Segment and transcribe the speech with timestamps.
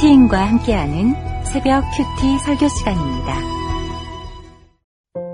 [0.00, 1.14] 큐티인과 함께하는
[1.44, 3.34] 새벽 큐티 설교 시간입니다.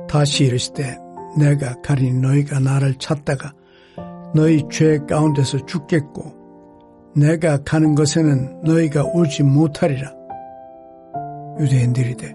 [0.09, 0.97] 다시 이르시되
[1.39, 3.53] 내가 가리 너희가 나를 찾다가
[4.35, 10.13] 너희 죄 가운데서 죽겠고 내가 가는 곳에는 너희가 오지 못하리라.
[11.61, 12.35] 유대인들이되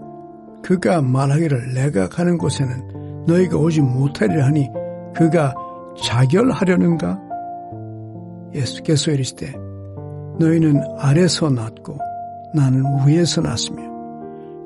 [0.63, 4.70] 그가 말하기를 내가 가는 곳에는 너희가 오지 못하리라 하니
[5.13, 5.54] 그가
[6.02, 7.20] 자결하려는가?
[8.54, 9.52] 예수께서 이르시되
[10.39, 12.11] 너희는 아래서 났고
[12.54, 13.81] 나는 위에서 났으며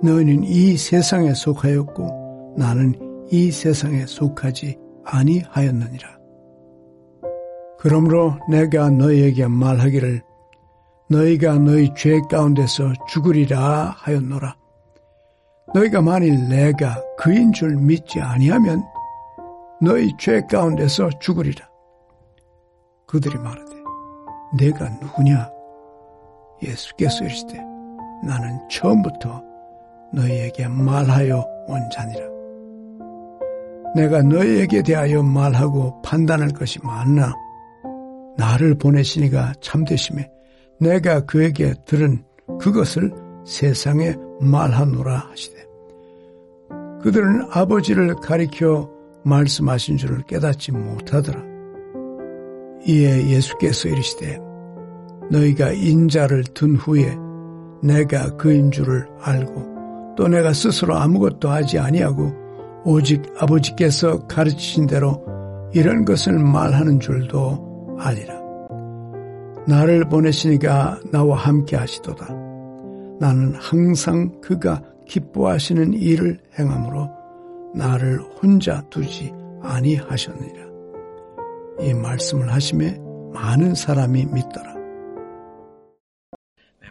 [0.01, 6.15] 너희는 이 세상에 속하였고 나는 이 세상에 속하지 아니하였느니라.
[7.79, 10.21] 그러므로 내가 너희에게 말하기를
[11.09, 14.55] 너희가 너희 죄 가운데서 죽으리라 하였노라.
[15.73, 18.83] 너희가 만일 내가 그인 줄 믿지 아니하면
[19.81, 21.67] 너희 죄 가운데서 죽으리라.
[23.05, 23.75] 그들이 말하되
[24.57, 25.49] 내가 누구냐?
[26.63, 27.74] 예수께서 이르시되
[28.23, 29.43] 나는 처음부터
[30.13, 32.25] 너희에게 말하여 온 자니라.
[33.95, 37.33] 내가 너희에게 대하여 말하고 판단할 것이 많나
[38.37, 40.29] 나를 보내시니가 참되심에
[40.79, 42.23] 내가 그에게 들은
[42.59, 43.11] 그것을
[43.45, 45.63] 세상에 말하노라 하시되
[47.01, 48.89] 그들은 아버지를 가리켜
[49.23, 51.41] 말씀하신 줄을 깨닫지 못하더라.
[52.87, 54.39] 이에 예수께서 이르시되
[55.31, 57.15] 너희가 인자를 둔 후에
[57.85, 62.33] 내가 그인 줄을 알고 또 내가 스스로 아무것도 하지 아니하고
[62.83, 65.23] 오직 아버지께서 가르치신 대로
[65.73, 68.35] 이런 것을 말하는 줄도 아니라
[69.67, 72.27] 나를 보내시니가 나와 함께 하시도다.
[73.19, 77.09] 나는 항상 그가 기뻐하시는 일을 행함으로
[77.73, 80.65] 나를 혼자 두지 아니하셨느니라.
[81.81, 82.99] 이 말씀을 하심에
[83.33, 84.74] 많은 사람이 믿더라.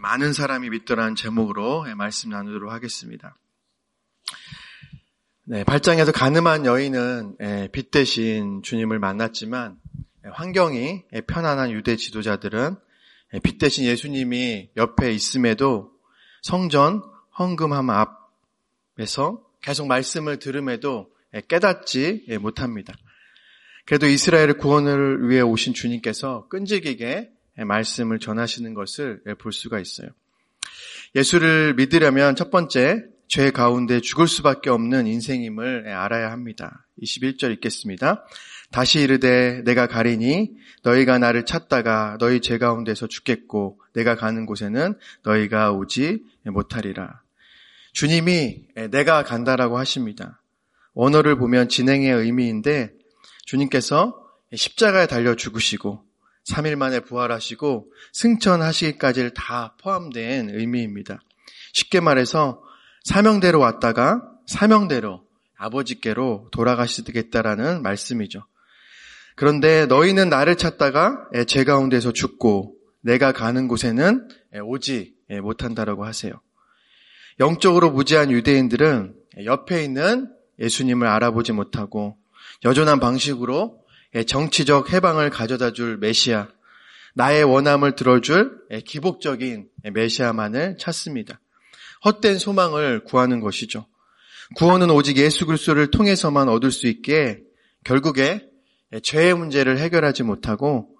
[0.04, 3.38] 많은 사람이 믿더라는 제목으로 말씀 나누도록 하겠습니다.
[5.44, 9.78] 네, 발장에서 가늠한 여인은 예, 빛 대신 주님을 만났지만
[10.26, 12.76] 예, 환경이 예, 편안한 유대 지도자들은
[13.42, 15.90] 빛 대신 예수님이 옆에 있음에도
[16.42, 17.02] 성전
[17.38, 21.10] 헌금함 앞에서 계속 말씀을 들음에도
[21.48, 22.92] 깨닫지 못합니다.
[23.86, 30.08] 그래도 이스라엘의 구원을 위해 오신 주님께서 끈질기게 말씀을 전하시는 것을 볼 수가 있어요.
[31.14, 36.86] 예수를 믿으려면 첫 번째 죄 가운데 죽을 수밖에 없는 인생임을 알아야 합니다.
[37.00, 38.24] 21절 읽겠습니다.
[38.70, 40.50] 다시 이르되 내가 가리니
[40.82, 47.22] 너희가 나를 찾다가 너희 죄 가운데서 죽겠고 내가 가는 곳에는 너희가 오지 못하리라.
[47.92, 50.42] 주님이 내가 간다라고 하십니다.
[50.94, 52.92] 원어를 보면 진행의 의미인데
[53.46, 54.20] 주님께서
[54.52, 56.04] 십자가에 달려 죽으시고
[56.48, 61.20] 3일 만에 부활하시고 승천하시기까지를 다 포함된 의미입니다.
[61.72, 62.62] 쉽게 말해서
[63.02, 65.24] 사명대로 왔다가 사명대로
[65.56, 68.46] 아버지께로 돌아가시겠다라는 말씀이죠.
[69.36, 74.28] 그런데 너희는 나를 찾다가 제 가운데서 죽고 내가 가는 곳에는
[74.62, 76.32] 오지 못한다라고 하세요.
[77.40, 80.30] 영적으로 무지한 유대인들은 옆에 있는
[80.60, 82.16] 예수님을 알아보지 못하고
[82.64, 83.83] 여전한 방식으로 예,
[84.22, 86.48] 정치적 해방을 가져다 줄 메시아,
[87.14, 91.40] 나의 원함을 들어줄 예, 기복적인 메시아만을 찾습니다.
[92.04, 93.86] 헛된 소망을 구하는 것이죠.
[94.56, 97.40] 구원은 오직 예수 그리스도를 통해서만 얻을 수 있게
[97.84, 98.46] 결국에
[98.92, 100.90] 예, 죄의 문제를 해결하지 못하고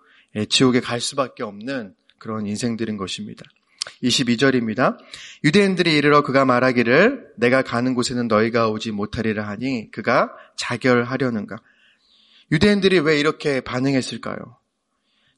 [0.49, 3.45] 지옥에 갈 수밖에 없는 그런 인생들인 것입니다.
[4.03, 4.97] 22절입니다.
[5.45, 11.59] 유대인들이 이르러 그가 말하기를 내가 가는 곳에는 너희가 오지 못하리라 하니 그가 자결하려는가.
[12.53, 14.37] 유대인들이 왜 이렇게 반응했을까요?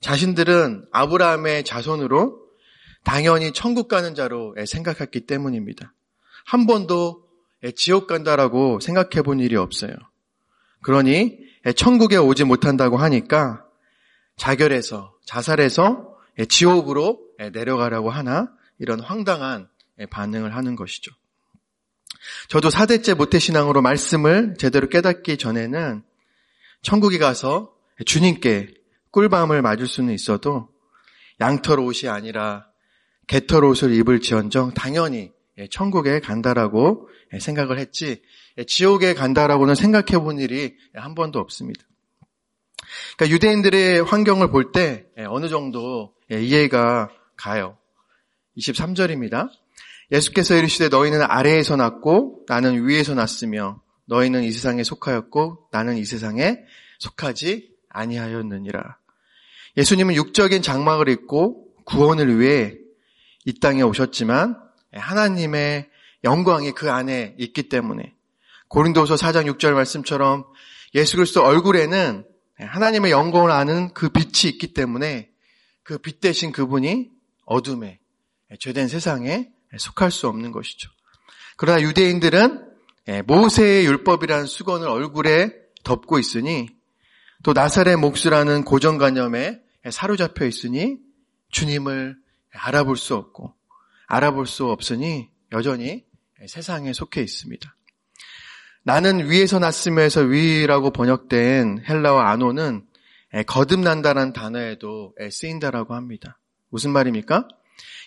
[0.00, 2.44] 자신들은 아브라함의 자손으로
[3.04, 5.92] 당연히 천국 가는 자로 생각했기 때문입니다.
[6.44, 7.24] 한 번도
[7.74, 9.92] 지옥 간다라고 생각해 본 일이 없어요.
[10.82, 11.38] 그러니
[11.76, 13.64] 천국에 오지 못한다고 하니까
[14.36, 16.16] 자결해서 자살해서
[16.48, 17.20] 지옥으로
[17.52, 19.68] 내려가라고 하나 이런 황당한
[20.10, 21.12] 반응을 하는 것이죠.
[22.48, 26.02] 저도 사대째 모태신앙으로 말씀을 제대로 깨닫기 전에는
[26.86, 27.74] 천국에 가서
[28.04, 28.72] 주님께
[29.10, 30.68] 꿀밤을 맞을 수는 있어도
[31.40, 32.68] 양털 옷이 아니라
[33.26, 35.32] 개털 옷을 입을 지언정 당연히
[35.72, 37.08] 천국에 간다라고
[37.40, 38.22] 생각을 했지
[38.68, 41.82] 지옥에 간다라고는 생각해 본 일이 한 번도 없습니다.
[43.16, 47.78] 그러니까 유대인들의 환경을 볼 때 어느 정도 이해가 가요.
[48.58, 49.50] 23절입니다.
[50.12, 56.58] 예수께서 이르시되 너희는 아래에서 났고 나는 위에서 났으며 너희는 이 세상에 속하였고 나는 이 세상에
[56.98, 58.98] 속하지 아니하였느니라.
[59.76, 62.74] 예수님은 육적인 장막을 입고 구원을 위해
[63.44, 64.58] 이 땅에 오셨지만
[64.92, 65.90] 하나님의
[66.24, 68.14] 영광이 그 안에 있기 때문에
[68.68, 70.44] 고린도서 4장 6절 말씀처럼
[70.94, 72.24] 예수 그리스도 얼굴에는
[72.58, 75.30] 하나님의 영광을 아는 그 빛이 있기 때문에
[75.82, 77.10] 그 빛 대신 그분이
[77.44, 78.00] 어둠에
[78.58, 80.90] 죄된 세상에 속할 수 없는 것이죠.
[81.56, 82.65] 그러나 유대인들은
[83.26, 85.52] 모세의 율법이라는 수건을 얼굴에
[85.84, 86.68] 덮고 있으니
[87.42, 89.60] 또 나사렛 목수라는 고정관념에
[89.90, 90.98] 사로잡혀 있으니
[91.50, 92.16] 주님을
[92.52, 93.54] 알아볼 수 없고
[94.08, 96.04] 알아볼 수 없으니 여전히
[96.46, 97.76] 세상에 속해 있습니다.
[98.82, 102.86] 나는 위에서 났으면서 위라고 번역된 헬라어 아노는
[103.46, 106.38] 거듭난다는 단어에도 쓰인다라고 합니다.
[106.68, 107.46] 무슨 말입니까?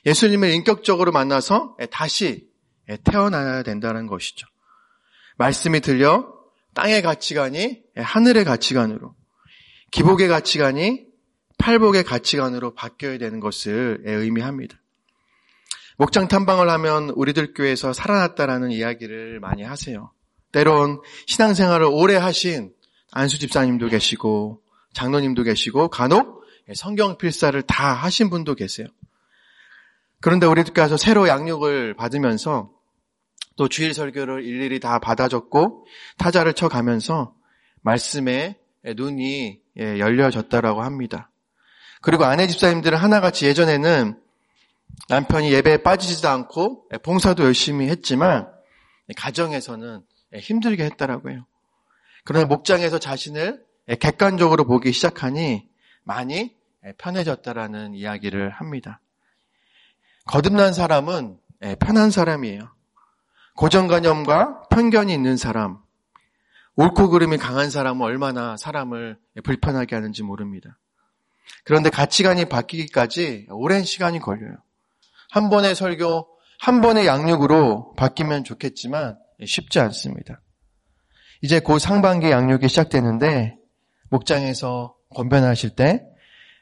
[0.06, 2.50] 예수님을 인격적으로 만나서 다시
[3.04, 4.48] 태어나야 된다는 것이죠.
[5.40, 6.32] 말씀이 들려
[6.76, 9.16] 땅의 가치관이 하늘의 가치관으로,
[9.90, 11.08] 기복의 가치관이
[11.58, 14.78] 팔복의 가치관으로 바뀌어야 되는 것을 의미합니다.
[15.98, 20.12] 목장 탐방을 하면 우리들 교회에서 살아났다라는 이야기를 많이 하세요.
[20.52, 22.74] 때론 신앙생활을 오래 하신
[23.12, 24.62] 안수 집사님도 계시고
[24.94, 26.44] 장로님도 계시고 간혹
[26.76, 28.88] 성경 필사를 다 하신 분도 계세요.
[30.22, 32.72] 그런데 우리들께서 새로 양육을 받으면서
[33.60, 35.86] 또 주일 설교를 일일이 다 받아 적고
[36.18, 37.36] 타자를 쳐 가면서
[37.82, 38.58] 말씀에
[38.96, 41.30] 눈이 열려졌다라고 합니다.
[42.02, 44.18] 그리고 아내 집사님들은 하나같이 예전에는
[45.10, 48.48] 남편이 예배에 빠지지도 않고 봉사도 열심히 했지만
[49.18, 50.04] 가정에서는
[50.36, 51.46] 힘들게 했다라고 해요.
[52.24, 53.62] 그러나 목장에서 자신을
[54.00, 55.68] 객관적으로 보기 시작하니
[56.04, 56.56] 많이
[56.98, 59.02] 편해졌다라는 이야기를 합니다.
[60.28, 61.38] 거듭난 사람은
[61.82, 62.79] 편한 사람이에요.
[63.60, 65.80] 고정관념과 편견이 있는 사람,
[66.76, 70.78] 옳고 그름이 강한 사람은 얼마나 사람을 불편하게 하는지 모릅니다.
[71.66, 74.56] 그런데 가치관이 바뀌기까지 오랜 시간이 걸려요.
[75.30, 76.28] 한 번의 설교,
[76.60, 80.42] 한 번의 양육으로 바뀌면 좋겠지만 쉽지 않습니다.
[81.42, 83.58] 이제 곧 상반기 양육이 시작되는데
[84.10, 86.10] 목장에서 권변하실 때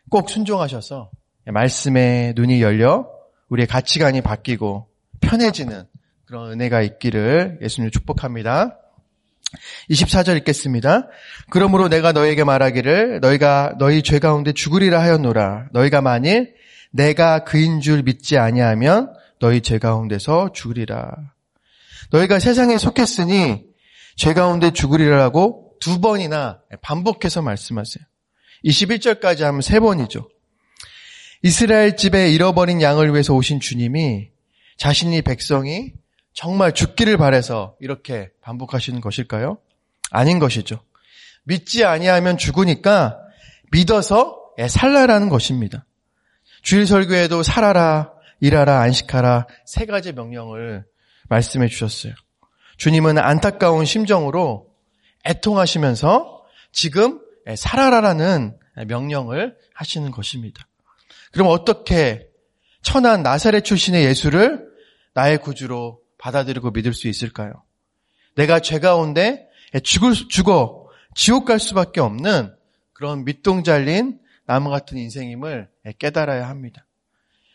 [0.09, 1.11] 꼭 순종하셔서
[1.45, 3.09] 말씀에 눈이 열려
[3.49, 4.89] 우리의 가치관이 바뀌고
[5.21, 5.85] 편해지는
[6.27, 8.77] 그런 은혜가 있기를 예수님 축복합니다.
[9.89, 11.07] 24절 읽겠습니다.
[11.49, 15.69] 그러므로 내가 너에게 말하기를 너희가 너희 죄 가운데 죽으리라 하였노라.
[15.71, 16.53] 너희가 만일
[16.91, 21.15] 내가 그인 줄 믿지 아니하면 너희 죄 가운데서 죽으리라.
[22.11, 23.63] 너희가 세상에 속했으니
[24.17, 28.03] 죄 가운데 죽으리라고 두 번이나 반복해서 말씀하세요.
[28.65, 30.27] 21절까지 하면 세 번이죠.
[31.41, 34.27] 이스라엘 집에 잃어버린 양을 위해서 오신 주님이
[34.75, 35.93] 자신이 백성이
[36.37, 39.57] 정말 죽기를 바래서 이렇게 반복하시는 것일까요?
[40.11, 40.79] 아닌 것이죠.
[41.45, 43.17] 믿지 아니하면 죽으니까
[43.71, 44.39] 믿어서
[44.69, 45.87] 살라라는 것입니다.
[46.61, 50.85] 주일 설교에도 살아라, 일하라, 안식하라 세 가지 명령을
[51.27, 52.13] 말씀해 주셨어요.
[52.77, 54.67] 주님은 안타까운 심정으로
[55.25, 57.19] 애통하시면서 지금
[57.55, 60.67] 살아라라는 명령을 하시는 것입니다.
[61.31, 62.27] 그럼 어떻게
[62.83, 64.67] 천한 나사렛 출신의 예수를
[65.15, 67.63] 나의 구주로 받아들이고 믿을 수 있을까요?
[68.35, 69.47] 내가 죄 가운데
[69.83, 72.53] 죽을, 죽어 지옥 갈 수밖에 없는
[72.93, 75.69] 그런 밑동 잘린 나무 같은 인생임을
[75.99, 76.85] 깨달아야 합니다.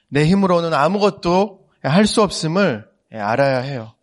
[0.08, 3.94] 내 힘으로는 아무것도 할 수 없음을 알아야 해요.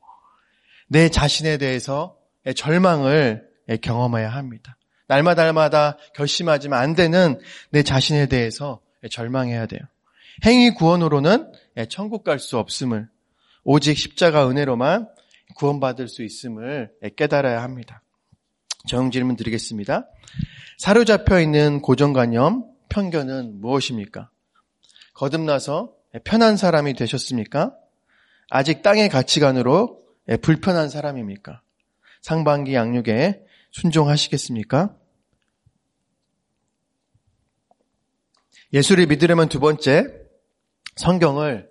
[0.88, 2.18] 내 자신에 대해서
[2.56, 3.48] 절망을
[3.82, 4.78] 경험해야 합니다.
[5.08, 7.40] 날마다 날마다 결심하지만 안 되는
[7.72, 9.82] 내 자신에 대해서 절망해야 돼요.
[10.46, 11.52] 행위 구원으로는
[11.90, 13.08] 천국 갈 수 없음을
[13.64, 15.08] 오직 십자가 은혜로만
[15.56, 18.02] 구원받을 수 있음을 깨달아야 합니다.
[18.88, 20.08] 정 질문 드리겠습니다.
[20.78, 24.30] 사로잡혀 있는 고정관념, 편견은 무엇입니까?
[25.14, 27.76] 거듭나서 편한 사람이 되셨습니까?
[28.50, 30.02] 아직 땅의 가치관으로
[30.42, 31.62] 불편한 사람입니까?
[32.22, 34.96] 상반기 양육에 순종하시겠습니까?
[38.74, 40.08] 예수를 믿으려면 두 번째,
[40.96, 41.70] 성경을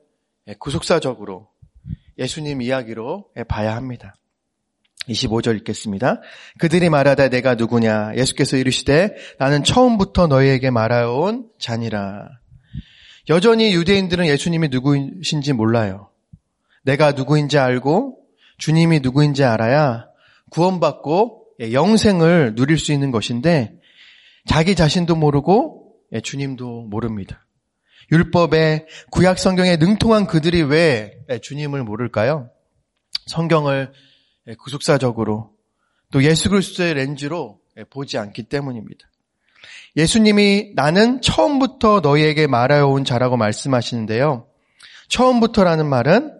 [0.59, 1.51] 구속사적으로
[2.19, 4.15] 예수님 이야기로 봐야 합니다.
[5.09, 6.21] 25절 읽겠습니다.
[6.59, 8.17] 그들이 말하다 내가 누구냐?
[8.17, 12.29] 예수께서 이르시되 나는 처음부터 너희에게 말하온 자니라.
[13.31, 16.11] 여전히 유대인들은 예수님이 누구이신지 몰라요.
[16.83, 18.19] 내가 누구인지 알고
[18.59, 20.07] 주님이 누구인지 알아야
[20.51, 23.73] 구원받고 영생을 누릴 수 있는 것인데
[24.47, 27.45] 자기 자신도 모르고 주님도 모릅니다.
[28.11, 32.51] 율법의 구약 성경에 능통한 그들이 왜 주님을 모를까요?
[33.27, 33.93] 성경을
[34.59, 35.53] 구속사적으로
[36.11, 37.61] 또 예수 그리스도의 렌즈로
[37.91, 39.07] 보지 않기 때문입니다.
[39.97, 44.47] 예수님이 나는 처음부터 너희에게 말하여 온 자라고 말씀하시는데요.
[45.09, 46.33] 처음부터라는 말은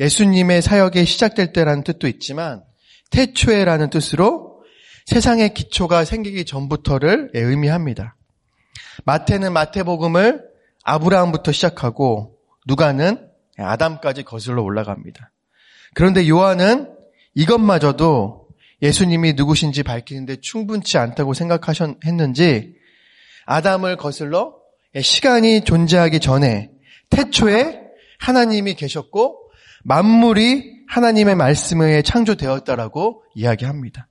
[0.00, 2.62] 예수님의 사역이 시작될 때라는 뜻도 있지만
[3.10, 4.62] 태초에라는 뜻으로
[5.06, 8.16] 세상의 기초가 생기기 전부터를 의미합니다.
[9.04, 10.51] 마태는 마태복음을
[10.84, 15.30] 아브라함부터 시작하고 누가는 아담까지 거슬러 올라갑니다.
[15.94, 16.94] 그런데 요한은
[17.34, 18.48] 이것마저도
[18.82, 22.74] 예수님이 누구신지 밝히는데 충분치 않다고 생각하셨는지
[23.46, 24.56] 아담을 거슬러
[25.00, 26.70] 시간이 존재하기 전에
[27.10, 27.80] 태초에
[28.18, 29.50] 하나님이 계셨고
[29.84, 34.08] 만물이 하나님의 말씀에 창조되었다라고 이야기합니다.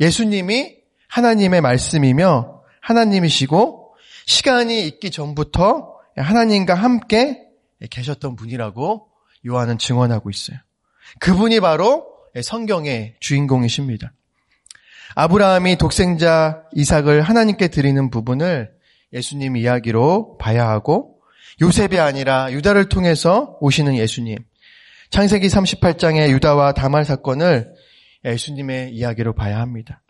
[0.00, 0.76] 예수님이
[1.08, 3.94] 하나님의 말씀이며 하나님이시고
[4.26, 7.40] 시간이 있기 전부터 하나님과 함께
[7.90, 9.08] 계셨던 분이라고
[9.46, 10.58] 요한은 증언하고 있어요.
[11.18, 12.06] 그분이 바로
[12.40, 14.12] 성경의 주인공이십니다.
[15.14, 18.72] 아브라함이 독생자 이삭을 하나님께 드리는 부분을
[19.12, 21.18] 예수님 이야기로 봐야 하고
[21.60, 24.38] 요셉이 아니라 유다를 통해서 오시는 예수님.
[25.10, 27.74] 창세기 38장의 유다와 다말 사건을
[28.24, 30.02] 예수님의 이야기로 봐야 합니다.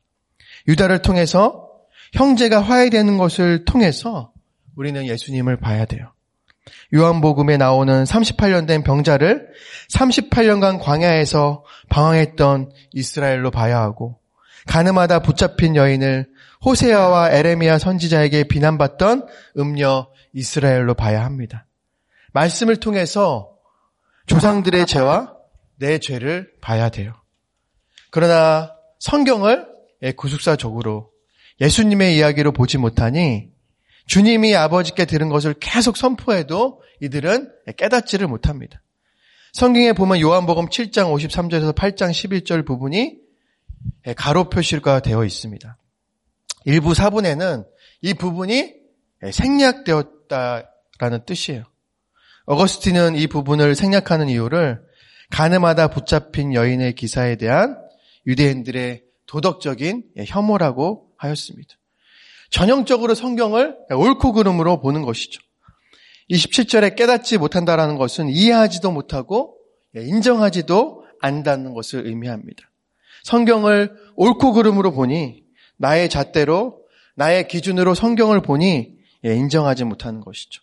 [0.69, 1.69] 유다를 통해서
[2.13, 4.32] 형제가 화해되는 것을 통해서
[4.77, 6.13] 우리는 예수님을 봐야 돼요.
[6.95, 9.49] 요한복음에 나오는 38년 된 병자를
[9.91, 14.21] 38년간 광야에서 방황했던 이스라엘로 봐야 하고
[14.67, 16.29] 가늠하다 붙잡힌 여인을
[16.65, 19.27] 호세아와 에레미야 선지자에게 비난받던
[19.59, 21.67] 음녀 이스라엘로 봐야 합니다.
[22.33, 23.51] 말씀을 통해서
[24.27, 25.35] 조상들의 죄와
[25.79, 27.15] 내 죄를 봐야 돼요.
[28.11, 29.67] 그러나 성경을
[30.17, 31.11] 구속사적으로
[31.61, 33.52] 예수님의 이야기로 보지 못하니
[34.13, 38.83] 주님이 아버지께 들은 것을 계속 선포해도 이들은 깨닫지를 못합니다.
[39.55, 43.17] 성경에 보면 요한복음 7장 53절에서 8장 11절 부분이
[44.15, 45.79] 가로 표시가 되어 있습니다.
[46.67, 47.65] 일부 사본에는
[48.03, 48.75] 이 부분이
[49.31, 51.65] 생략되었다라는 뜻이에요.
[52.45, 54.83] 어거스틴은 이 부분을 생략하는 이유를
[55.31, 57.79] 가늠하다 붙잡힌 여인의 기사에 대한
[58.27, 61.77] 유대인들의 도덕적인 혐오라고 하였습니다.
[62.53, 65.41] 전형적으로 성경을 옳고 그름으로 보는 것이죠.
[66.31, 69.57] 27절에 깨닫지 못한다라는 것은 이해하지도 못하고
[69.97, 72.71] 인정하지도 않는다는 것을 의미합니다.
[73.25, 75.43] 성경을 옳고 그름으로 보니
[75.79, 76.81] 나의 잣대로
[77.17, 80.63] 나의 기준으로 성경을 보니 인정하지 못하는 것이죠.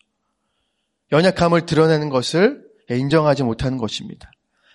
[1.12, 4.32] 연약함을 드러내는 것을 인정하지 못하는 것입니다.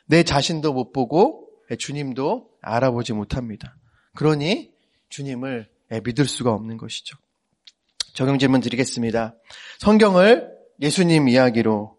[0.07, 3.77] 내 자신도 못 보고 주님도 알아보지 못합니다.
[4.15, 4.73] 그러니
[5.09, 7.17] 주님을 믿을 수가 없는 것이죠.
[8.13, 9.35] 적용 질문 드리겠습니다.
[9.79, 10.49] 성경을
[10.81, 11.97] 예수님 이야기로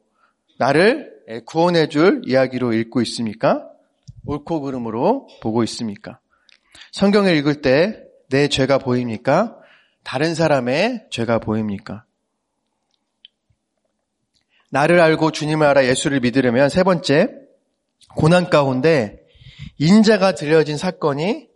[0.57, 1.13] 나를
[1.45, 3.67] 구원해 줄 이야기로 읽고 있습니까?
[4.25, 6.19] 옳고 그름으로 보고 있습니까?
[6.91, 9.57] 성경을 읽을 때 내 죄가 보입니까?
[10.03, 12.05] 다른 사람의 죄가 보입니까?
[14.71, 17.29] 나를 알고 주님을 알아 예수를 믿으려면 세 번째,
[18.15, 19.19] 고난 가운데
[19.77, 21.47] 인자가 들려진 사건이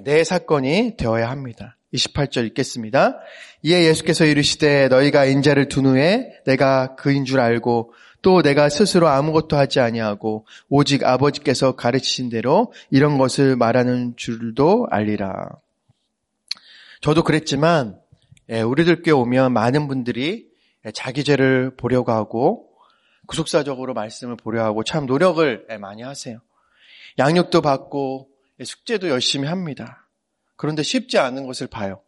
[0.00, 1.76] 내 사건이 되어야 합니다.
[1.92, 3.18] 28절 읽겠습니다.
[3.62, 9.56] 이에 예수께서 이르시되 너희가 인자를 둔 후에 내가 그인 줄 알고 또 내가 스스로 아무것도
[9.56, 15.50] 하지 아니하고 오직 아버지께서 가르치신 대로 이런 것을 말하는 줄도 알리라.
[17.00, 17.98] 저도 그랬지만
[18.48, 20.46] 예, 우리들 께 오면 많은 분들이
[20.94, 22.68] 자기 죄를 보려고 하고
[23.26, 26.38] 구속사적으로 말씀을 보려 하고 참 노력을 예, 많이 하세요.
[27.18, 28.31] 양육도 받고 예,
[28.64, 30.08] 숙제도 열심히 합니다.
[30.56, 32.02] 그런데 쉽지 않은 것을 봐요.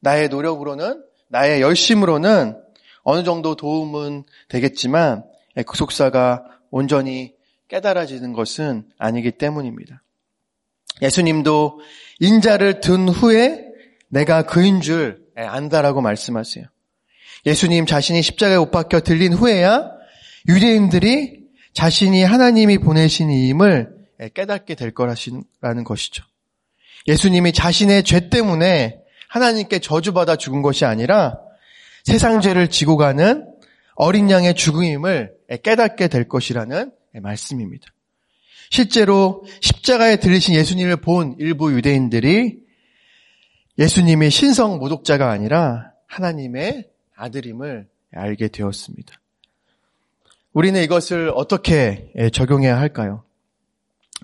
[0.00, 2.60] 나의 노력으로는 나의 열심으로는
[3.02, 5.24] 어느 정도 도움은 되겠지만
[5.66, 7.34] 구속사가 온전히
[7.68, 10.02] 깨달아지는 것은 아니기 때문입니다.
[11.02, 11.80] 예수님도
[12.20, 13.66] 인자를 든 후에
[14.08, 16.64] 내가 그인 줄 안다라고 말씀하세요.
[17.46, 19.90] 예수님 자신이 십자가에 못 박혀 들린 후에야
[20.48, 23.93] 유대인들이 자신이 하나님이 보내신 임을
[24.34, 26.24] 깨닫게 될 거라는 것이죠.
[27.06, 31.38] 예수님이 자신의 죄 때문에 하나님께 저주받아 죽은 것이 아니라
[32.04, 33.46] 세상 죄를 지고 가는
[33.94, 37.86] 어린 양의 죽음임을 깨닫게 될 것이라는 말씀입니다.
[38.70, 42.58] 실제로 십자가에 들리신 예수님을 본 일부 유대인들이
[43.78, 49.20] 예수님이 신성 모독자가 아니라 하나님의 아들임을 알게 되었습니다.
[50.52, 53.24] 우리는 이것을 어떻게 적용해야 할까요?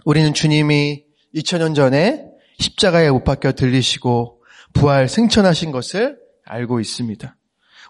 [0.05, 1.05] 우리는 주님이
[1.35, 2.25] 2000년 전에
[2.59, 4.43] 십자가에 못 박혀 들리시고
[4.73, 7.37] 부활 승천하신 것을 알고 있습니다.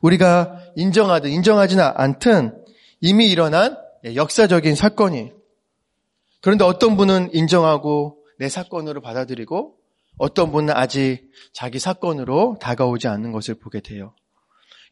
[0.03, 2.65] 우리가 인정하든 인정하지 않든
[3.01, 3.77] 이미 일어난
[4.15, 5.33] 역사적인 사건이
[6.41, 9.77] 그런데 어떤 분은 인정하고 내 사건으로 받아들이고
[10.17, 14.15] 어떤 분은 아직 자기 사건으로 다가오지 않는 것을 보게 돼요.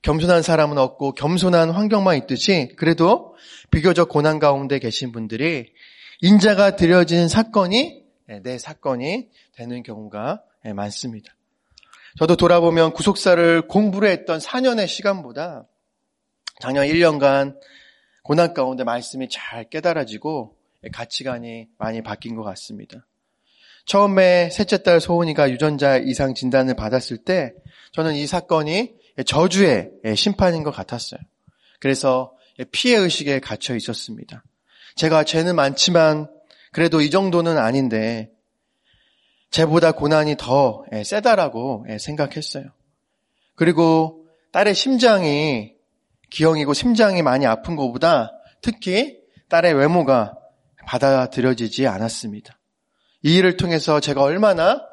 [0.03, 3.35] 겸손한 사람은 없고 겸손한 환경만 있듯이 그래도
[3.71, 5.73] 비교적 고난 가운데 계신 분들이
[6.20, 11.34] 인자가 드려진 사건이 예, 내 사건이 되는 경우가 예, 많습니다.
[12.18, 15.66] 저도 돌아보면 구속사를 공부를 했던 4년의 시간보다
[16.60, 17.56] 작년 1년간
[18.22, 20.56] 고난 가운데 말씀이 잘 깨달아지고
[20.92, 23.06] 가치관이 많이 바뀐 것 같습니다.
[23.84, 27.54] 처음에 셋째 딸 소은이가 유전자 이상 진단을 받았을 때
[27.92, 31.20] 저는 이 사건이 저주의 심판인 것 같았어요.
[31.78, 32.34] 그래서
[32.72, 34.42] 피해 의식에 갇혀 있었습니다.
[34.99, 36.28] 제가 죄는 많지만
[36.73, 38.33] 그래도 이 정도는 아닌데
[39.50, 42.64] 죄보다 고난이 더 세다라고 생각했어요.
[43.55, 45.73] 그리고 딸의 심장이
[46.31, 50.35] 기형이고 심장이 많이 아픈 것보다 특히 딸의 외모가
[50.85, 52.59] 받아들여지지 않았습니다.
[53.23, 54.85] 이 일을 통해서 제가 얼마나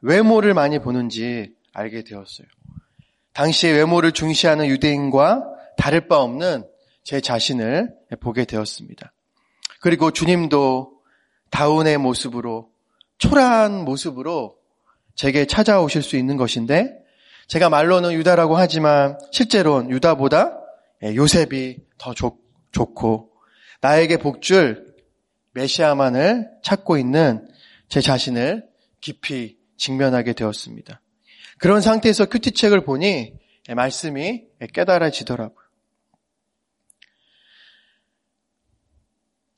[0.00, 2.46] 외모를 많이 보는지 알게 되었어요.
[3.32, 5.44] 당시의 외모를 중시하는 유대인과
[5.76, 6.68] 다를 바 없는
[7.04, 9.12] 제 자신을 보게 되었습니다.
[9.82, 10.92] 그리고 주님도
[11.50, 12.70] 다운의 모습으로
[13.18, 14.56] 초라한 모습으로
[15.16, 16.96] 제게 찾아오실 수 있는 것인데
[17.48, 20.56] 제가 말로는 유다라고 하지만 실제로는 유다보다
[21.02, 22.38] 요셉이 더 좋,
[22.70, 23.32] 좋고
[23.80, 24.94] 나에게 복줄
[25.52, 27.48] 메시아만을 찾고 있는
[27.88, 28.64] 제 자신을
[29.00, 31.02] 깊이 직면하게 되었습니다.
[31.58, 33.34] 그런 상태에서 큐티책을 보니
[33.74, 35.61] 말씀이 깨달아지더라고요.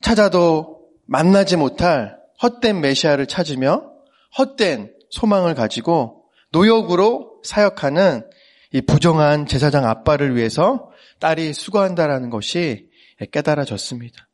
[0.05, 3.89] 찾아도 만나지 못할 헛된 메시아를 찾으며
[4.37, 8.23] 헛된 소망을 가지고 노역으로 사역하는
[8.71, 12.87] 이 부정한 제사장 아빠를 위해서 딸이 수고한다라는 것이
[13.31, 14.29] 깨달아졌습니다.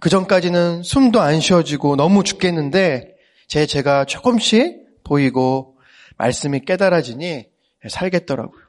[0.00, 3.14] 그 전까지는 숨도 안 쉬어지고 너무 죽겠는데
[3.48, 5.78] 제 제가 조금씩 보이고
[6.18, 7.46] 말씀이 깨달아지니
[7.88, 8.60] 살겠더라고요.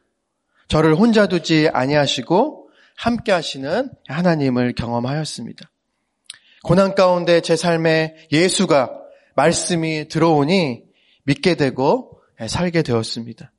[0.69, 5.70] 저를 혼자 두지 아니하시고 함께 하시는 하나님을 경험하였습니다.
[6.63, 8.91] 고난 가운데 제 삶에 예수가
[9.35, 10.83] 말씀이 들어오니
[11.23, 13.51] 믿게 되고 살게 되었습니다.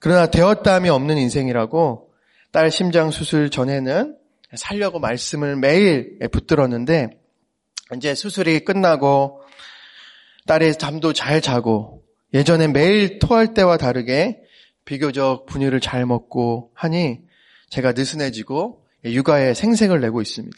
[0.00, 2.12] 그러나 되었다함이 없는 인생이라고
[2.52, 4.16] 딸 심장 수술 전에는
[4.54, 7.10] 살려고 말씀을 매일 붙들었는데
[7.96, 9.42] 이제 수술이 끝나고
[10.46, 14.40] 딸의 잠도 잘 자고 예전에 매일 토할 때와 다르게
[14.84, 17.20] 비교적 분유를 잘 먹고 하니
[17.70, 20.56] 제가 느슨해지고 육아에 생색을 내고 있습니다.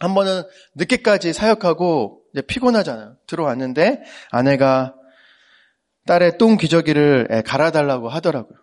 [0.00, 0.42] 한 번은
[0.74, 3.16] 늦게까지 사역하고 이제 피곤하잖아요.
[3.26, 4.94] 들어왔는데 아내가
[6.06, 8.58] 딸의 똥 기저귀를 갈아달라고 하더라고요.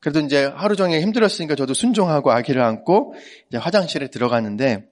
[0.00, 3.14] 그래도 이제 하루 종일 힘들었으니까 저도 순종하고 아기를 안고
[3.48, 4.84] 이제 화장실에 들어가는데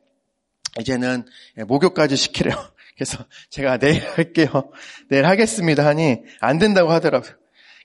[0.81, 1.27] 이제는
[1.67, 2.55] 목욕까지 시키래요.
[2.97, 4.71] 그래서 제가 내일 할게요.
[5.11, 7.33] 내일 하겠습니다 하니 안 된다고 하더라고요.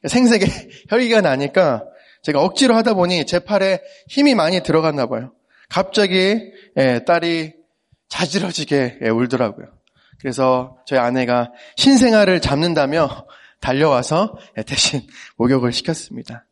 [0.07, 0.45] 생색에
[0.89, 1.83] 혈기가 나니까
[2.21, 5.33] 제가 억지로 하다 보니 제 팔에 힘이 많이 들어갔나 봐요.
[5.69, 7.53] 갑자기 예, 딸이
[8.09, 9.67] 자지러지게 예, 울더라고요.
[10.19, 13.27] 그래서 저희 아내가 신생아를 잡는다며
[13.59, 15.01] 달려와서 예, 대신
[15.37, 16.45] 목욕을 시켰습니다.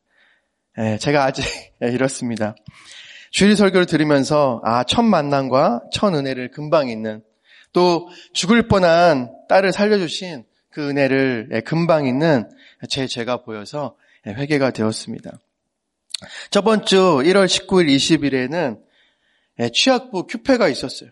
[0.99, 1.45] 제가 아직
[1.81, 2.55] 이렇습니다.
[3.31, 7.23] 주일 설교를 들으면서 아, 첫 만남과 첫 은혜를 금방 있는
[7.71, 12.49] 또 죽을 뻔한 딸을 살려주신 그 은혜를 금방 있는
[12.89, 13.95] 제 죄가 보여서
[14.27, 15.31] 회개가 되었습니다.
[16.49, 18.85] 저번 주 1월 19일 20일에는 예,
[19.73, 21.09] 취학부 큐페가 있었어요.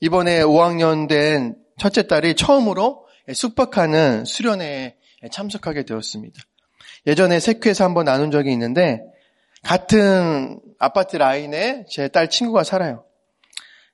[0.00, 4.94] 이번에 5학년 된 첫째 딸이 처음으로 숙박하는 수련회에
[5.30, 6.40] 참석하게 되었습니다.
[7.06, 9.00] 예전에 세큐에서 한번 나눈 적이 있는데
[9.62, 13.04] 같은 아파트 라인에 제 딸 친구가 살아요.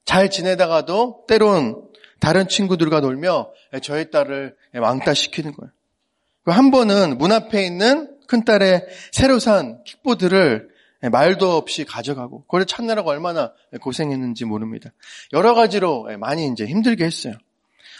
[0.04, 1.88] 잘 지내다가도 때론
[2.20, 5.70] 다른 친구들과 놀며 저의 딸을 왕따 시키는 거예요.
[6.46, 12.66] 한 번은 문 앞에 있는 큰 딸의 새로 산 킥보드를 예, 말도 없이 가져가고 그걸
[12.66, 14.90] 찾느라고 얼마나 고생했는지 모릅니다.
[15.32, 17.34] 여러 가지로 예, 많이 이제 힘들게 했어요.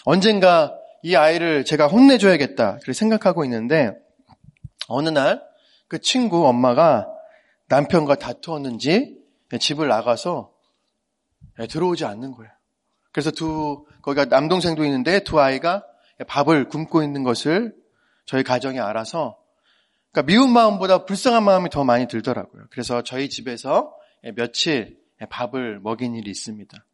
[0.05, 3.93] 언젠가 이 아이를 제가 혼내줘야겠다 그렇게 생각하고 있는데
[4.89, 5.49] 어느 날
[5.89, 7.09] 그 친구 엄마가
[7.69, 9.19] 남편과 다투었는지
[9.59, 10.53] 집을 나가서
[11.61, 12.53] 예, 들어오지 않는 거예요.
[13.11, 15.85] 그래서 두 거기가 남동생도 있는데 두 아이가
[16.27, 17.75] 밥을 굶고 있는 것을
[18.27, 19.39] 저희 가정이 알아서
[20.13, 22.65] 그러니까 미운 마음보다 불쌍한 마음이 더 많이 들더라고요.
[22.71, 23.95] 그래서 저희 집에서
[24.37, 26.85] 며칠 밥을 먹인 일이 있습니다.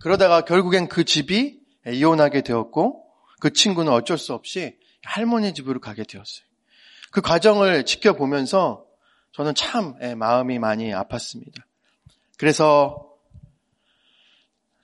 [0.00, 3.04] 그러다가 결국엔 그 집이 이혼하게 되었고
[3.40, 6.46] 그 친구는 어쩔 수 없이 할머니 집으로 가게 되었어요.
[7.10, 8.84] 그 과정을 지켜보면서
[9.32, 11.62] 저는 참 마음이 많이 아팠습니다.
[12.36, 13.04] 그래서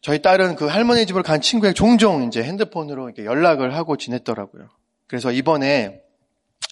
[0.01, 4.69] 저희 딸은 그 할머니 집으로 간 친구에게 종종 이제 핸드폰으로 연락을 하고 지냈더라고요.
[5.07, 6.03] 그래서 이번에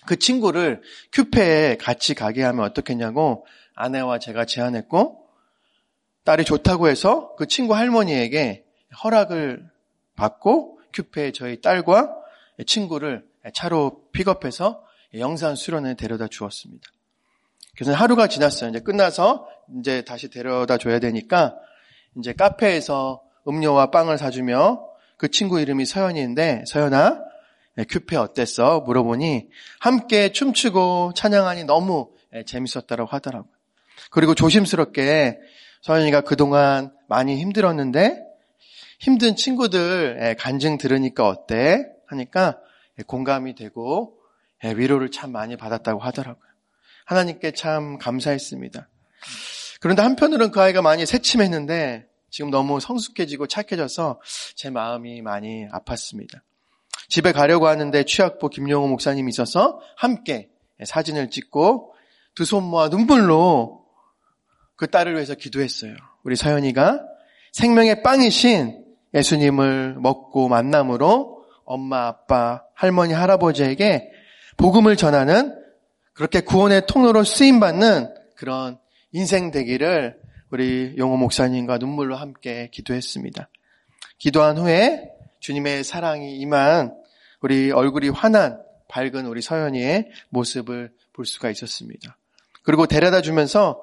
[0.06, 5.26] 그 친구를 큐페에 같이 가게 하면 어떻겠냐고 아내와 제가 제안했고
[6.24, 8.64] 딸이 좋다고 해서 그 친구 할머니에게
[9.02, 9.68] 허락을
[10.16, 12.14] 받고 큐페에 저희 딸과
[12.66, 14.84] 친구를 차로 픽업해서
[15.14, 16.86] 영산 수련에 데려다 주었습니다.
[17.76, 18.70] 그래서 하루가 지났어요.
[18.70, 21.56] 이제 끝나서 이제 다시 데려다 줘야 되니까
[22.18, 24.86] 이제 카페에서 음료와 빵을 사주며
[25.16, 27.31] 그 친구 이름이 서연이인데 서연아
[27.88, 28.80] 큐페 어땠어?
[28.80, 29.48] 물어보니
[29.80, 32.10] 함께 춤추고 찬양하니 너무
[32.46, 33.50] 재밌었다고 하더라고요.
[34.10, 35.38] 그리고 조심스럽게
[35.82, 38.22] 서연이가 그동안 많이 힘들었는데
[39.00, 41.86] 힘든 친구들 간증 들으니까 어때?
[42.06, 42.58] 하니까
[43.06, 44.18] 공감이 되고
[44.62, 46.50] 위로를 참 많이 받았다고 하더라고요.
[47.04, 48.88] 하나님께 참 감사했습니다.
[49.80, 54.20] 그런데 한편으로는 그 아이가 많이 새침했는데 지금 너무 성숙해지고 착해져서
[54.54, 56.40] 제 마음이 많이 아팠습니다.
[57.12, 60.48] 집에 가려고 하는데 취학부 김용호 목사님이 있어서 함께
[60.82, 61.92] 사진을 찍고
[62.34, 63.84] 두 손 모아 눈물로
[64.76, 65.94] 그 딸을 위해서 기도했어요.
[66.24, 67.02] 우리 서연이가
[67.52, 74.10] 생명의 빵이신 예수님을 먹고 만남으로 엄마, 아빠, 할머니, 할아버지에게
[74.56, 75.54] 복음을 전하는
[76.14, 78.78] 그렇게 구원의 통로로 쓰임받는 그런
[79.12, 80.16] 인생 되기를
[80.50, 83.50] 우리 용호 목사님과 눈물로 함께 기도했습니다.
[84.16, 87.01] 기도한 후에 주님의 사랑이 임한
[87.42, 92.16] 우리 얼굴이 환한 밝은 우리 서연이의 모습을 볼 수가 있었습니다.
[92.62, 93.82] 그리고 데려다 주면서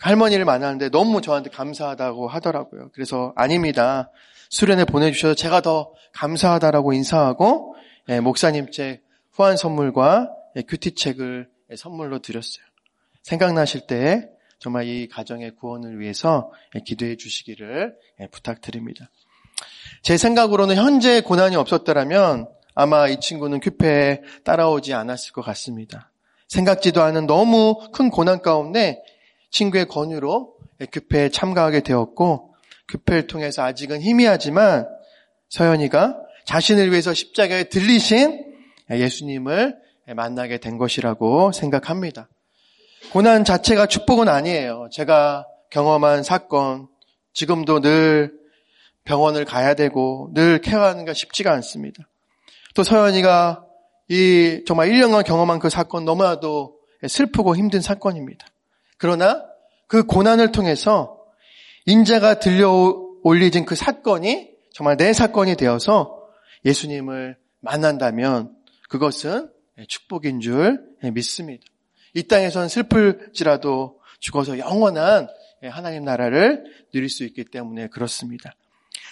[0.00, 2.90] 할머니를 만나는데 너무 저한테 감사하다고 하더라고요.
[2.92, 4.10] 그래서 아닙니다.
[4.50, 7.74] 수련회 보내주셔서 제가 더 감사하다라고 인사하고
[8.08, 12.64] 예, 목사님 책 후한 선물과 예, 큐티책을 예, 선물로 드렸어요.
[13.22, 16.50] 생각나실 때 정말 이 가정의 구원을 위해서
[16.84, 17.94] 기도해 주시기를
[18.30, 19.10] 부탁드립니다.
[20.02, 22.48] 제 생각으로는 현재 고난이 없었더라면
[22.80, 26.12] 아마 이 친구는 큐페에 따라오지 않았을 것 같습니다.
[26.46, 29.02] 생각지도 않은 너무 큰 고난 가운데
[29.50, 30.54] 친구의 권유로
[30.92, 32.54] 큐페에 참가하게 되었고
[32.86, 34.86] 큐페를 통해서 아직은 희미하지만
[35.48, 38.44] 서연이가 자신을 위해서 십자가에 들리신
[38.92, 39.76] 예수님을
[40.14, 42.28] 만나게 된 것이라고 생각합니다.
[43.12, 44.88] 고난 자체가 축복은 아니에요.
[44.92, 46.86] 제가 경험한 사건,
[47.32, 48.38] 지금도 늘
[49.02, 52.06] 병원을 가야 되고 늘 케어하는 게 쉽지가 않습니다.
[52.78, 53.64] 또 서연이가
[54.06, 58.46] 이 정말 1년간 경험한 그 사건 너무나도 슬프고 힘든 사건입니다.
[58.98, 59.44] 그러나
[59.88, 61.18] 그 고난을 통해서
[61.86, 62.70] 인자가 들려
[63.24, 66.22] 올리진 그 사건이 정말 내 사건이 되어서
[66.64, 68.54] 예수님을 만난다면
[68.88, 69.50] 그것은
[69.88, 71.64] 축복인 줄 믿습니다.
[72.14, 75.26] 이 땅에선 슬플지라도 죽어서 영원한
[75.64, 76.62] 하나님 나라를
[76.94, 78.54] 누릴 수 있기 때문에 그렇습니다.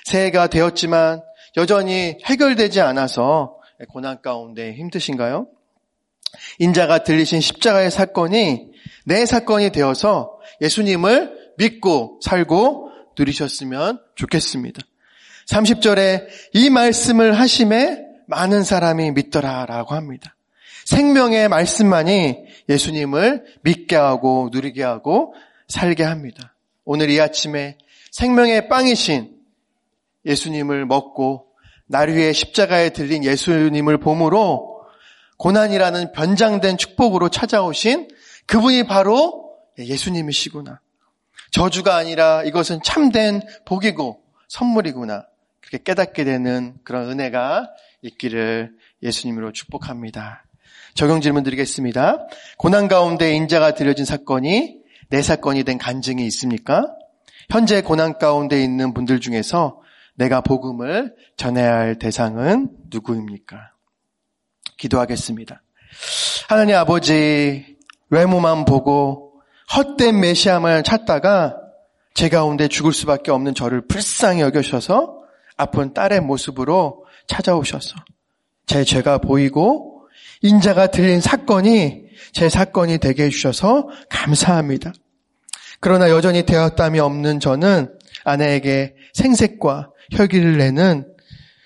[0.05, 1.21] 새해가 되었지만
[1.57, 5.49] 여전히 해결되지 않아서 고난 가운데 힘드신가요?
[6.59, 8.71] 인자가 들리신 십자가의 사건이
[9.05, 14.83] 내 사건이 되어서 예수님을 믿고 살고 누리셨으면 좋겠습니다.
[15.49, 20.37] 30절에 이 말씀을 하심에 많은 사람이 믿더라라고 합니다.
[20.85, 25.35] 생명의 말씀만이 예수님을 믿게 하고 누리게 하고
[25.69, 26.55] 살게 합니다.
[26.85, 27.79] 오늘 이 아침에
[28.11, 29.37] 생명의 빵이신
[30.27, 31.46] 예수님을 먹고
[31.87, 34.83] 날 위해 십자가에 들린 예수님을 봄으로
[35.39, 38.09] 고난이라는 변장된 축복으로 찾아오신
[38.47, 40.81] 그분이 바로 예수님이시구나.
[41.51, 45.27] 저주가 아니라 이것은 참된 복이고 선물이구나.
[45.61, 47.69] 그렇게 깨닫게 되는 그런 은혜가
[48.03, 48.73] 있기를
[49.03, 50.45] 예수님으로 축복합니다.
[50.95, 52.27] 적용 질문 드리겠습니다.
[52.57, 56.87] 고난 가운데 인자가 드려진 사건이 내 사건이 된 간증이 있습니까?
[57.51, 59.81] 현재 고난 가운데 있는 분들 중에서
[60.17, 63.73] 내가 복음을 전해야 할 대상은 누구입니까?
[64.77, 65.63] 기도하겠습니다.
[66.49, 67.77] 하나님 아버지,
[68.11, 69.41] 외모만 보고
[69.75, 71.57] 헛된 메시암을 찾다가
[72.15, 75.23] 제 가운데 죽을 수밖에 없는 저를 불쌍히 여겨셔서
[75.57, 77.97] 아픈 딸의 모습으로 찾아오셔서
[78.67, 80.07] 제 죄가 보이고
[80.43, 84.93] 인자가 들린 사건이 제 사건이 되게 해주셔서 감사합니다.
[85.81, 91.07] 그러나 여전히 되었담이 없는 저는 아내에게 생색과 혈기를 내는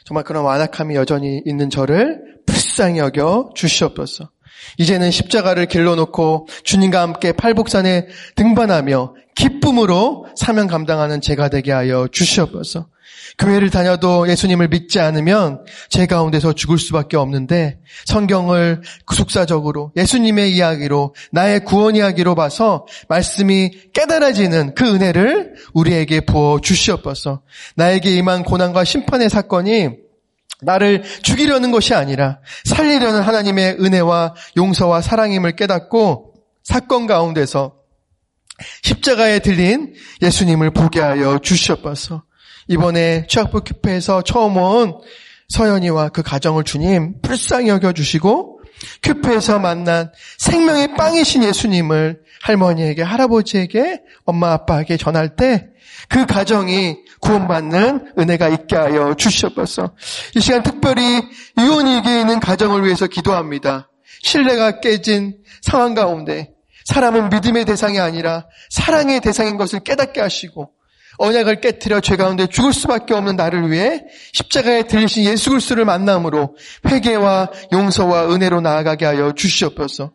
[0.04, 4.30] 정말 그런 완악함이 여전히 있는 저를 불쌍히 여겨 주시옵소서.
[4.78, 12.86] 이제는 십자가를 길러놓고 주님과 함께 팔복산에 등반하며 기쁨으로 사명 감당하는 제가 되게 하여 주시옵소서.
[13.38, 21.64] 교회를 다녀도 예수님을 믿지 않으면 제 가운데서 죽을 수밖에 없는데 성경을 구속사적으로 예수님의 이야기로 나의
[21.64, 27.42] 구원 이야기로 봐서 말씀이 깨달아지는 그 은혜를 우리에게 부어 주시옵소서.
[27.76, 30.09] 나에게 임한 고난과 심판의 사건이
[30.62, 37.74] 나를 죽이려는 것이 아니라 살리려는 하나님의 은혜와 용서와 사랑임을 깨닫고 사건 가운데서
[38.82, 42.24] 십자가에 들린 예수님을 보게 하여 주시옵소서.
[42.68, 45.00] 이번에 취학부 큐페에서 처음 온
[45.48, 48.59] 서연이와 그 가정을 주님 불쌍히 여겨 주시고
[49.02, 55.70] 큐페에서 만난 생명의 빵이신 예수님을 할머니에게 할아버지에게 엄마 아빠에게 전할 때
[56.08, 59.94] 그 가정이 구원받는 은혜가 있게 하여 주시옵소서.
[60.34, 61.22] 이 시간 특별히
[61.58, 63.90] 이혼위기에 있는 가정을 위해서 기도합니다.
[64.22, 66.50] 신뢰가 깨진 상황 가운데
[66.84, 70.72] 사람은 믿음의 대상이 아니라 사랑의 대상인 것을 깨닫게 하시고
[71.18, 77.50] 언약을 깨뜨려 죄 가운데 죽을 수밖에 없는 나를 위해 십자가에 들리신 예수 그리스도를 만남으로 회개와
[77.72, 80.12] 용서와 은혜로 나아가게 하여 주시옵소서.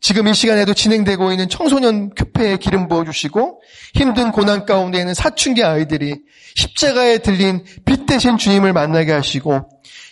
[0.00, 3.62] 지금 이 시간에도 진행되고 있는 청소년 교회에 기름 부어 주시고
[3.94, 6.16] 힘든 고난 가운데 있는 사춘기 아이들이
[6.54, 9.68] 십자가에 들린 빛 대신 주님을 만나게 하시고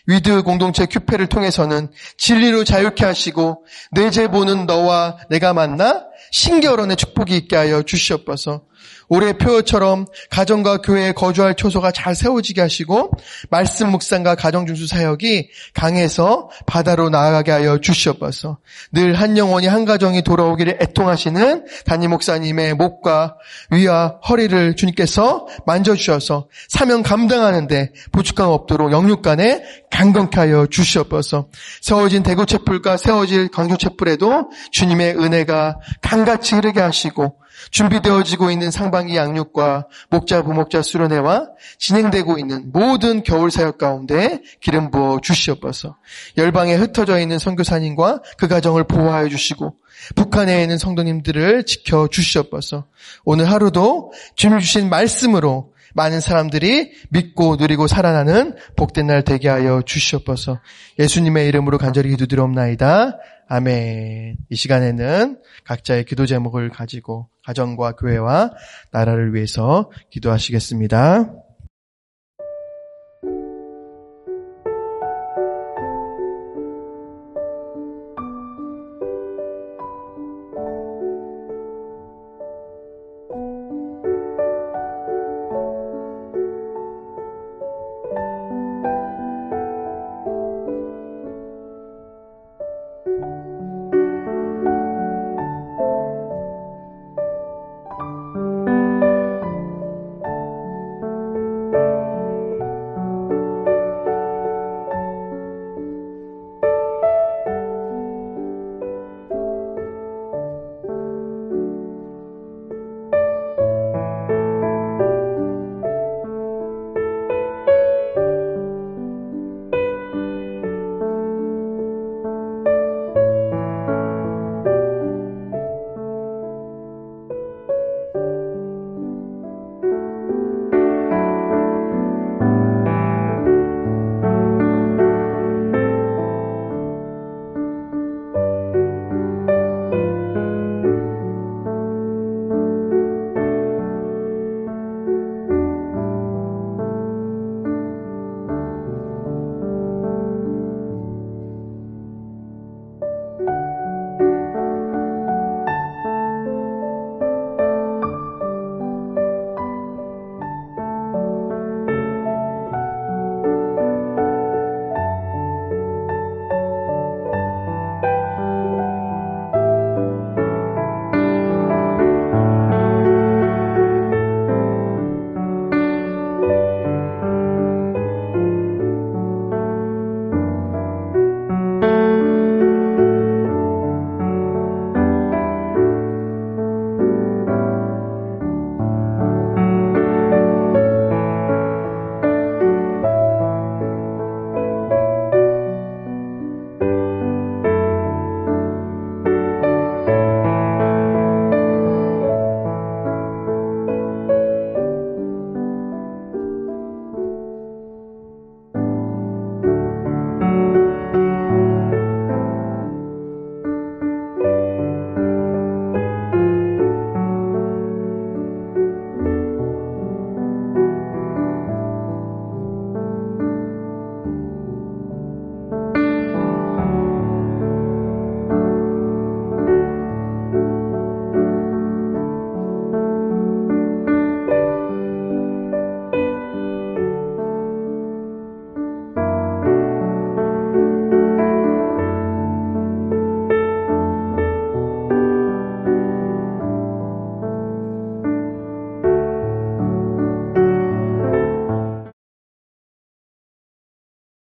[0.07, 7.57] 위드 공동체 큐페를 통해서는 진리로 자유케 하시고 뇌제 보는 너와 내가 만나 신결혼의 축복이 있게
[7.57, 8.68] 하여 주시옵소서.
[9.09, 13.11] 올해 표처럼 가정과 교회에 거주할 초소가 잘 세워지게 하시고
[13.51, 18.59] 말씀 묵상과 가정 중수 사역이 강해서 바다로 나아가게 하여 주시옵소서.
[18.93, 23.37] 늘 한 영혼이 한 가정이 돌아오기를 애통하시는 담임 목사님의 목과
[23.71, 31.49] 위와 허리를 주님께서 만져 주셔서 사명 감당하는데 부축감 없도록 영육간에 강건케 하여 주시옵소서.
[31.81, 37.37] 세워진 대구채불과 세워질 강조채불에도 주님의 은혜가 강같이 흐르게 하시고
[37.71, 45.21] 준비되어지고 있는 상반기 양육과 목자 부목자 수련회와 진행되고 있는 모든 겨울 사역 가운데 기름 부어
[45.21, 45.97] 주시옵소서.
[46.37, 49.77] 열방에 흩어져 있는 선교사님과 그 가정을 보호하여 주시고
[50.15, 52.87] 북한에 있는 성도님들을 지켜 주시옵소서.
[53.25, 60.61] 오늘 하루도 주님 주신 말씀으로 많은 사람들이 믿고 누리고 살아나는 복된 날 되게 하여 주시옵소서.
[60.99, 63.19] 예수님의 이름으로 간절히 기도드리옵나이다.
[63.49, 64.37] 아멘.
[64.51, 68.53] 이 시간에는 각자의 기도 제목을 가지고 가정과 교회와
[68.93, 71.48] 나라를 위해서 기도하시겠습니다.